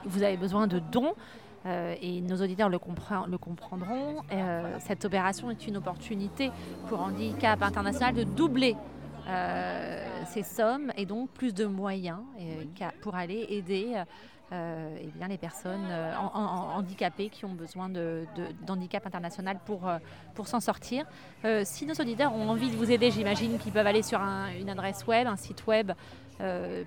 vous 0.05 0.23
avez 0.23 0.37
besoin 0.37 0.67
de 0.67 0.79
dons. 0.79 1.13
et 1.65 2.21
nos 2.21 2.41
auditeurs 2.41 2.69
le, 2.69 2.79
le 3.27 3.37
comprendront. 3.37 4.21
cette 4.79 5.03
opération 5.03 5.51
est 5.51 5.67
une 5.67 5.77
opportunité 5.77 6.51
pour 6.87 7.01
Handicap 7.01 7.61
International 7.61 8.13
de 8.13 8.23
doubler 8.23 8.75
ces 10.27 10.43
sommes 10.43 10.91
et 10.95 11.05
donc 11.05 11.29
plus 11.31 11.53
de 11.53 11.65
moyens 11.65 12.19
pour 13.01 13.15
aller 13.15 13.47
aider 13.49 13.95
euh, 14.51 14.95
eh 15.01 15.07
bien, 15.15 15.27
les 15.27 15.39
personnes 15.39 15.87
euh, 15.89 16.13
handicapées 16.15 17.29
qui 17.29 17.45
ont 17.45 17.55
besoin 17.55 17.89
d'handicap 17.89 19.01
de, 19.03 19.07
international 19.07 19.57
pour, 19.65 19.87
euh, 19.87 19.97
pour 20.35 20.47
s'en 20.47 20.59
sortir. 20.59 21.05
si 21.63 21.87
nos 21.87 21.95
auditeurs 21.95 22.31
ont 22.33 22.49
envie 22.49 22.69
de 22.69 22.75
vous 22.75 22.91
aider, 22.91 23.09
j'imagine 23.09 23.57
qu'ils 23.57 23.71
peuvent 23.71 23.87
aller 23.87 24.03
sur 24.03 24.19
une 24.19 24.69
adresse 24.69 25.07
web, 25.07 25.25
un 25.27 25.35
site 25.35 25.65
web. 25.65 25.93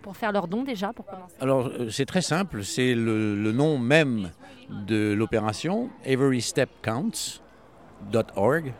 pour 0.02 0.16
faire 0.16 0.30
leurs 0.30 0.46
dons 0.46 0.62
déjà 0.62 0.92
pour 0.92 1.06
commencer 1.06 1.34
Alors 1.40 1.72
c'est 1.90 2.04
très 2.04 2.22
simple, 2.22 2.62
c'est 2.62 2.94
le, 2.94 3.50
nom 3.52 3.76
même 3.78 4.30
de 4.68 5.14
l'opération, 5.14 5.90
everystepcounts.org. 6.04 8.72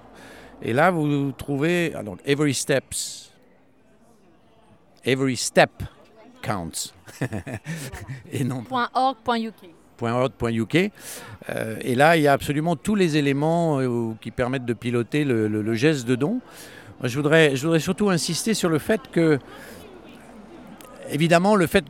Et 0.63 0.73
là 0.73 0.93
vous 0.93 1.33
trouvez 1.33 1.93
alors, 1.95 2.17
Every 2.25 2.55
Steps, 2.55 3.33
Every 5.05 5.37
Step 5.37 5.83
counts. 6.43 6.93
et 8.33 8.45
non 8.45 8.65
.org.uk. 8.71 9.55
.org.uk. 10.01 10.91
Euh, 11.51 11.77
et 11.81 11.95
là, 11.95 12.17
il 12.17 12.23
y 12.23 12.29
a 12.29 12.33
absolument 12.33 12.77
tous 12.77 12.95
les 12.95 13.17
éléments 13.17 13.81
euh, 13.81 14.13
qui 14.21 14.31
permettent 14.31 14.65
de 14.65 14.75
piloter 14.75 15.25
le, 15.25 15.75
geste 15.75 16.07
de 16.07 16.15
don. 16.15 16.41
je, 17.03 17.17
voudrais, 17.17 17.57
je 17.57 17.63
voudrais 17.63 17.81
surtout 17.81 18.11
insister 18.11 18.55
sur 18.55 18.69
le 18.69 18.79
fait 18.79 19.01
que, 19.11 19.39
évidemment, 21.11 21.57
le 21.57 21.67
fait 21.67 21.85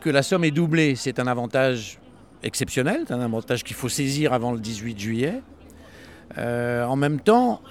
que 0.00 0.10
la 0.10 0.22
somme 0.22 0.44
est 0.44 0.50
doublée, 0.50 0.96
c'est 0.96 1.18
un 1.18 1.26
avantage 1.26 1.98
exceptionnel, 2.42 3.04
c'est 3.06 3.14
un 3.14 3.20
avantage 3.20 3.64
qu'il 3.64 3.76
faut 3.76 3.88
saisir 3.88 4.32
avant 4.32 4.52
le 4.52 4.58
18 4.58 4.98
juillet. 4.98 5.42
Euh, 6.38 6.84
en 6.84 6.96
même 6.96 7.20
temps, 7.20 7.62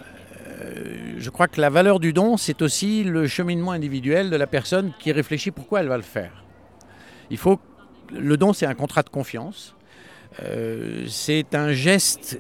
je 1.17 1.29
crois 1.29 1.47
que 1.47 1.61
la 1.61 1.69
valeur 1.69 1.99
du 1.99 2.13
don, 2.13 2.37
c'est 2.37 2.61
aussi 2.61 3.03
le 3.03 3.27
cheminement 3.27 3.71
individuel 3.71 4.29
de 4.29 4.35
la 4.35 4.47
personne 4.47 4.93
qui 4.99 5.11
réfléchit 5.11 5.51
pourquoi 5.51 5.81
elle 5.81 5.87
va 5.87 5.97
le 5.97 6.03
faire. 6.03 6.43
Il 7.29 7.37
faut 7.37 7.59
le 8.11 8.37
don, 8.37 8.53
c'est 8.53 8.65
un 8.65 8.75
contrat 8.75 9.03
de 9.03 9.09
confiance. 9.09 9.75
Euh, 10.41 11.05
c'est 11.07 11.55
un 11.55 11.71
geste 11.71 12.39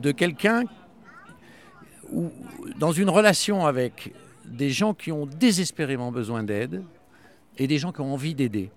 de 0.00 0.12
quelqu'un 0.12 0.64
dans 2.78 2.92
une 2.92 3.10
relation 3.10 3.66
avec 3.66 4.12
des 4.44 4.70
gens 4.70 4.94
qui 4.94 5.12
ont 5.12 5.26
désespérément 5.26 6.10
besoin 6.10 6.42
d'aide 6.42 6.82
et 7.58 7.66
des 7.66 7.78
gens 7.78 7.92
qui 7.92 8.00
ont 8.00 8.12
envie 8.12 8.34
d'aider. 8.34 8.70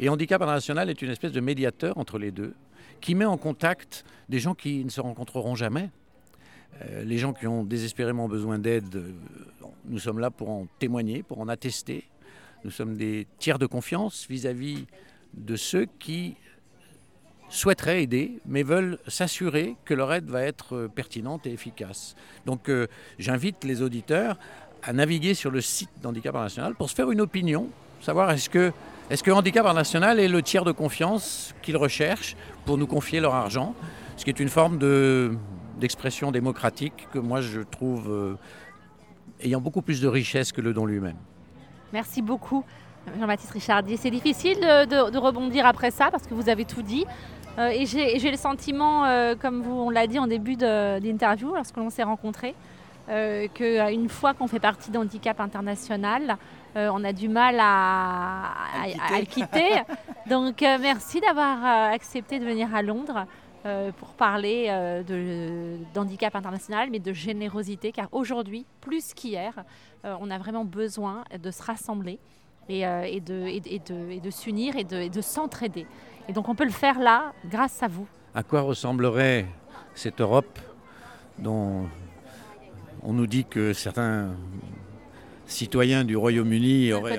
Et 0.00 0.08
Handicap 0.08 0.40
International 0.42 0.90
est 0.90 1.02
une 1.02 1.10
espèce 1.10 1.32
de 1.32 1.40
médiateur 1.40 1.96
entre 1.98 2.18
les 2.18 2.30
deux, 2.30 2.54
qui 3.00 3.14
met 3.14 3.24
en 3.24 3.36
contact 3.36 4.04
des 4.28 4.38
gens 4.38 4.54
qui 4.54 4.84
ne 4.84 4.90
se 4.90 5.00
rencontreront 5.00 5.54
jamais. 5.54 5.90
Euh, 6.82 7.04
les 7.04 7.18
gens 7.18 7.32
qui 7.32 7.46
ont 7.46 7.64
désespérément 7.64 8.28
besoin 8.28 8.58
d'aide, 8.58 8.94
euh, 8.96 9.12
nous 9.86 9.98
sommes 9.98 10.18
là 10.18 10.30
pour 10.30 10.50
en 10.50 10.66
témoigner, 10.78 11.22
pour 11.22 11.40
en 11.40 11.48
attester. 11.48 12.04
Nous 12.64 12.70
sommes 12.70 12.96
des 12.96 13.26
tiers 13.38 13.58
de 13.58 13.66
confiance 13.66 14.26
vis-à-vis 14.28 14.86
de 15.34 15.56
ceux 15.56 15.86
qui 15.98 16.36
souhaiteraient 17.48 18.02
aider, 18.02 18.40
mais 18.46 18.62
veulent 18.62 18.98
s'assurer 19.06 19.76
que 19.84 19.94
leur 19.94 20.12
aide 20.12 20.28
va 20.28 20.42
être 20.42 20.74
euh, 20.74 20.88
pertinente 20.88 21.46
et 21.46 21.52
efficace. 21.52 22.16
Donc 22.44 22.70
j'invite 23.18 23.64
les 23.64 23.82
auditeurs 23.82 24.38
à 24.82 24.92
naviguer 24.92 25.34
sur 25.34 25.50
le 25.50 25.60
site 25.60 25.90
d'Handicap 26.02 26.34
International 26.34 26.74
pour 26.74 26.90
se 26.90 26.94
faire 26.94 27.10
une 27.10 27.20
opinion, 27.20 27.68
savoir 28.00 28.30
est-ce 28.30 28.50
que, 28.50 28.72
que 29.08 29.30
Handicap 29.30 29.66
International 29.66 30.20
est 30.20 30.28
le 30.28 30.42
tiers 30.42 30.64
de 30.64 30.72
confiance 30.72 31.54
qu'ils 31.62 31.76
recherchent 31.76 32.36
pour 32.64 32.78
nous 32.78 32.86
confier 32.86 33.20
leur 33.20 33.34
argent, 33.34 33.74
ce 34.16 34.24
qui 34.24 34.30
est 34.30 34.40
une 34.40 34.48
forme 34.48 34.78
de, 34.78 35.36
d'expression 35.76 36.30
démocratique 36.30 37.08
que 37.12 37.18
moi 37.18 37.40
je 37.40 37.60
trouve 37.60 38.10
euh, 38.10 38.34
ayant 39.40 39.60
beaucoup 39.60 39.82
plus 39.82 40.00
de 40.00 40.08
richesse 40.08 40.52
que 40.52 40.60
le 40.60 40.72
don 40.72 40.86
lui-même. 40.86 41.16
Merci 41.92 42.22
beaucoup 42.22 42.64
Jean-Baptiste 43.18 43.52
Richardier. 43.52 43.96
C'est 43.96 44.10
difficile 44.10 44.60
de, 44.60 45.18
rebondir 45.18 45.66
après 45.66 45.90
ça 45.90 46.10
parce 46.10 46.26
que 46.26 46.34
vous 46.34 46.48
avez 46.48 46.64
tout 46.64 46.82
dit. 46.82 47.04
Euh, 47.58 47.68
et 47.68 47.86
j'ai 47.86 48.30
le 48.30 48.36
sentiment, 48.36 49.04
euh, 49.04 49.34
comme 49.34 49.62
vous, 49.62 49.72
on 49.72 49.90
l'a 49.90 50.06
dit 50.06 50.18
en 50.18 50.26
début 50.26 50.56
d'interview 50.56 51.54
lorsque 51.54 51.76
l'on 51.76 51.88
s'est 51.88 52.02
rencontrés, 52.02 52.54
euh, 53.08 53.46
qu'une 53.48 54.08
fois 54.08 54.34
qu'on 54.34 54.48
fait 54.48 54.60
partie 54.60 54.90
d'Handicap 54.90 55.40
International, 55.40 56.36
euh, 56.76 56.90
on 56.92 57.02
a 57.04 57.12
du 57.12 57.28
mal 57.28 57.56
à, 57.58 58.52
le 59.18 59.24
quitter. 59.24 59.82
Donc 60.28 60.60
merci 60.60 61.20
d'avoir 61.20 61.64
accepté 61.92 62.38
de 62.38 62.44
venir 62.44 62.74
à 62.74 62.82
Londres 62.82 63.26
pour 63.98 64.08
parler 64.10 64.70
d'handicap 65.94 66.34
international, 66.36 66.88
mais 66.90 66.98
de 66.98 67.12
générosité, 67.12 67.92
car 67.92 68.08
aujourd'hui, 68.12 68.66
plus 68.80 69.12
qu'hier, 69.14 69.64
on 70.04 70.30
a 70.30 70.38
vraiment 70.38 70.64
besoin 70.64 71.24
de 71.42 71.50
se 71.50 71.62
rassembler 71.62 72.18
et, 72.68 72.82
de, 73.20 74.20
de 74.20 74.30
s'unir 74.30 74.76
et 74.76 74.84
de 74.84 75.20
s'entraider. 75.20 75.86
Et 76.28 76.32
donc 76.32 76.48
on 76.48 76.54
peut 76.54 76.64
le 76.64 76.70
faire 76.70 76.98
là, 76.98 77.32
grâce 77.48 77.82
à 77.82 77.88
vous. 77.88 78.06
À 78.34 78.42
quoi 78.42 78.60
ressemblerait 78.62 79.46
cette 79.94 80.20
Europe 80.20 80.58
dont 81.38 81.86
on 83.02 83.12
nous 83.12 83.26
dit 83.26 83.44
que 83.44 83.72
certains 83.72 84.30
citoyens 85.46 86.04
du 86.04 86.16
Royaume-Uni 86.16 86.92
auraient, 86.92 87.12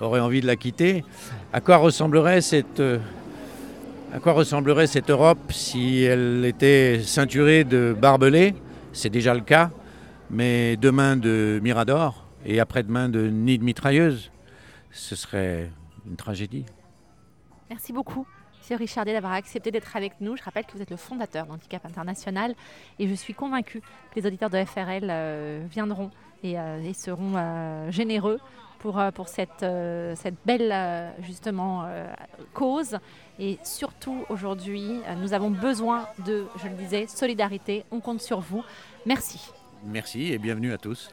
auraient, 0.00 0.20
envie 0.20 0.40
de 0.40 0.46
la 0.46 0.56
quitter? 0.56 1.04
À 1.52 1.60
quoi 1.60 1.78
ressemblerait 1.78 2.40
cette, 2.40 2.80
à 4.12 4.20
quoi 4.20 4.32
ressemblerait 4.32 4.86
cette 4.86 5.10
Europe 5.10 5.52
si 5.52 6.02
elle 6.02 6.44
était 6.44 7.00
ceinturée 7.02 7.64
de 7.64 7.94
barbelés? 7.98 8.54
C'est 8.92 9.10
déjà 9.10 9.34
le 9.34 9.40
cas, 9.40 9.70
mais 10.30 10.76
demain 10.76 11.16
de 11.16 11.60
Mirador 11.62 12.24
et 12.44 12.60
après-demain 12.60 13.08
de 13.08 13.28
nids 13.28 13.58
de 13.58 13.64
mitrailleuses, 13.64 14.30
ce 14.90 15.14
serait 15.14 15.70
une 16.06 16.16
tragédie. 16.16 16.64
Merci 17.68 17.92
beaucoup. 17.92 18.26
Monsieur 18.58 18.76
Richardet 18.76 19.12
d'avoir 19.12 19.32
accepté 19.32 19.70
d'être 19.70 19.96
avec 19.96 20.12
nous. 20.20 20.36
Je 20.36 20.42
rappelle 20.42 20.64
que 20.64 20.72
vous 20.72 20.82
êtes 20.82 20.90
le 20.90 20.96
fondateur 20.96 21.46
d'Handicap 21.46 21.84
International 21.84 22.54
et 22.98 23.08
je 23.08 23.14
suis 23.14 23.34
convaincue 23.34 23.80
que 23.80 24.20
les 24.20 24.26
auditeurs 24.26 24.50
de 24.50 24.64
FRL 24.64 25.08
euh, 25.10 25.66
viendront 25.70 26.10
et, 26.42 26.58
euh, 26.58 26.92
seront 26.92 27.34
euh, 27.36 27.90
généreux 27.90 28.38
pour, 28.78 29.00
pour 29.14 29.28
cette, 29.28 29.66
cette 30.14 30.36
belle 30.46 31.12
justement 31.22 31.84
cause. 32.54 32.98
Et 33.40 33.58
surtout 33.64 34.24
aujourd'hui, 34.28 35.00
nous 35.20 35.32
avons 35.32 35.50
besoin 35.50 36.06
de, 36.24 36.46
je 36.62 36.68
le 36.68 36.74
disais, 36.74 37.08
solidarité. 37.08 37.84
On 37.90 37.98
compte 37.98 38.20
sur 38.20 38.38
vous. 38.38 38.62
Merci. 39.04 39.50
Merci 39.84 40.32
et 40.32 40.38
bienvenue 40.38 40.72
à 40.72 40.78
tous. 40.78 41.10